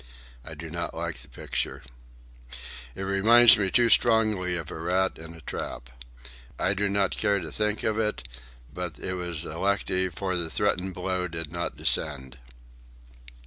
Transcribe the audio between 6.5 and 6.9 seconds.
I do